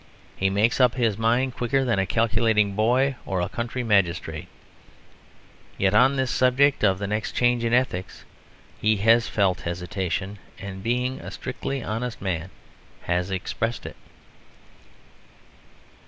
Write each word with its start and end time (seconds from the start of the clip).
He 0.35 0.49
makes 0.49 0.81
up 0.81 0.95
his 0.95 1.15
mind 1.15 1.53
quicker 1.55 1.85
than 1.85 1.99
a 1.99 2.07
calculating 2.07 2.73
boy 2.75 3.17
or 3.23 3.39
a 3.39 3.47
county 3.47 3.83
magistrate. 3.83 4.47
Yet 5.77 5.93
on 5.93 6.15
this 6.15 6.31
subject 6.31 6.83
of 6.83 6.97
the 6.97 7.05
next 7.05 7.33
change 7.33 7.63
in 7.63 7.71
ethics 7.71 8.25
he 8.81 8.97
has 8.97 9.27
felt 9.27 9.61
hesitation, 9.61 10.39
and 10.57 10.81
being 10.81 11.19
a 11.19 11.29
strictly 11.29 11.83
honest 11.83 12.19
man 12.19 12.49
has 13.01 13.29
expressed 13.29 13.85
it. 13.85 13.95